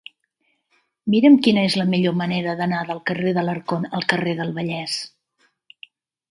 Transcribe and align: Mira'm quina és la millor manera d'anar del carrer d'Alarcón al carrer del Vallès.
Mira'm 1.13 1.37
quina 1.47 1.65
és 1.69 1.75
la 1.81 1.85
millor 1.91 2.17
manera 2.23 2.57
d'anar 2.63 2.81
del 2.89 3.03
carrer 3.11 3.37
d'Alarcón 3.37 3.87
al 4.01 4.11
carrer 4.15 4.37
del 4.43 4.59
Vallès. 4.59 4.99